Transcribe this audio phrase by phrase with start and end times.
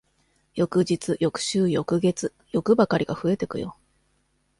[0.55, 3.77] 翌日、翌週、翌月、欲ばかりが増えてくよ。